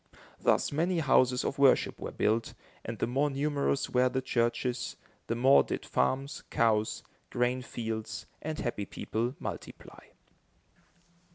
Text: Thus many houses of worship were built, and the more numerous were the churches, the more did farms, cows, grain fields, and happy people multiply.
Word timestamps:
Thus 0.39 0.71
many 0.71 0.97
houses 0.97 1.43
of 1.45 1.59
worship 1.59 1.99
were 1.99 2.09
built, 2.11 2.55
and 2.83 2.97
the 2.97 3.05
more 3.05 3.29
numerous 3.29 3.87
were 3.91 4.09
the 4.09 4.19
churches, 4.19 4.95
the 5.27 5.35
more 5.35 5.61
did 5.61 5.85
farms, 5.85 6.41
cows, 6.49 7.03
grain 7.29 7.61
fields, 7.61 8.25
and 8.41 8.57
happy 8.57 8.85
people 8.85 9.35
multiply. 9.37 10.05